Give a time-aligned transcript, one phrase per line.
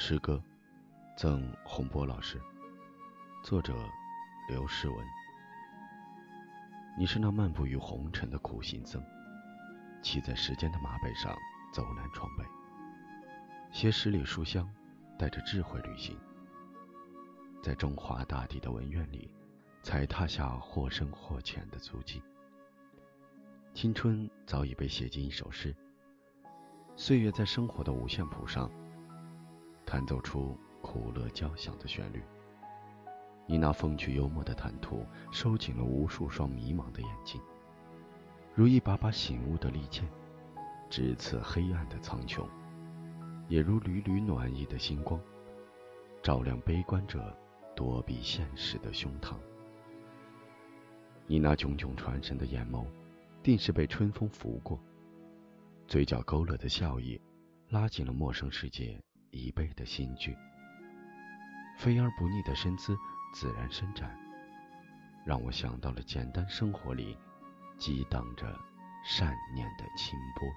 [0.00, 0.40] 诗歌，
[1.16, 2.40] 赠洪波老师。
[3.42, 3.74] 作者：
[4.48, 4.96] 刘世文。
[6.96, 9.02] 你是那漫步于红尘的苦行僧，
[10.00, 11.36] 骑在时间的马背上
[11.72, 12.44] 走南闯北，
[13.72, 14.72] 携十里书香，
[15.18, 16.16] 带着智慧旅行，
[17.60, 19.28] 在中华大地的文苑里，
[19.82, 22.22] 踩踏下或深或浅的足迹。
[23.74, 25.74] 青春早已被写进一首诗，
[26.94, 28.70] 岁月在生活的五线谱上。
[29.88, 32.22] 弹奏出苦乐交响的旋律。
[33.46, 37.40] 你那风趣幽默的谈吐，收紧了无数双迷茫的眼睛，
[38.54, 40.06] 如一把把醒悟的利剑，
[40.90, 42.44] 直刺黑暗的苍穹；
[43.48, 45.18] 也如缕缕暖意的星光，
[46.22, 47.34] 照亮悲观者
[47.74, 49.36] 躲避现实的胸膛。
[51.26, 52.84] 你那炯炯传神的眼眸，
[53.42, 54.78] 定是被春风拂过；
[55.86, 57.18] 嘴角勾勒的笑意，
[57.70, 59.00] 拉紧了陌生世界。
[59.30, 60.36] 一倍的心距，
[61.76, 62.96] 飞而不腻的身姿
[63.32, 64.18] 自然伸展，
[65.24, 67.16] 让我想到了简单生活里
[67.76, 68.58] 激荡着
[69.04, 70.48] 善念的清波。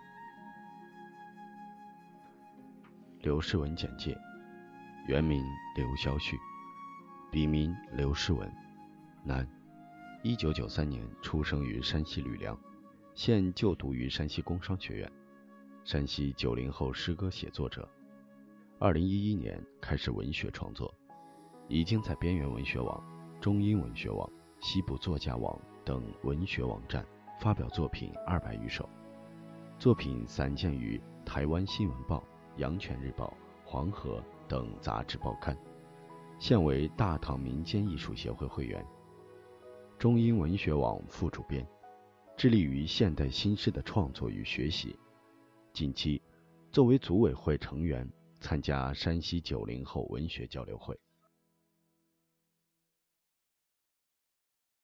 [3.21, 4.17] 刘世文简介：
[5.07, 6.39] 原名刘肖旭，
[7.29, 8.51] 笔名刘世文，
[9.23, 9.47] 男，
[10.23, 12.57] 一九九三年出生于山西吕梁，
[13.13, 15.11] 现就读于山西工商学院，
[15.83, 17.87] 山西九零后诗歌写作者。
[18.83, 20.91] 二零一一年开始文学创作，
[21.67, 22.99] 已经在边缘文学网、
[23.39, 24.27] 中英文学网、
[24.59, 27.05] 西部作家网等文学网站
[27.39, 28.89] 发表作品二百余首，
[29.77, 32.23] 作品散见于台湾新闻报、
[32.57, 33.31] 阳泉日报、
[33.63, 35.55] 黄河等杂志报刊，
[36.39, 38.83] 现为大唐民间艺术协会会员，
[39.99, 41.63] 中英文学网副主编，
[42.35, 44.97] 致力于现代新诗的创作与学习。
[45.71, 46.19] 近期，
[46.71, 48.11] 作为组委会成员。
[48.41, 50.99] 参加山西九零后文学交流会。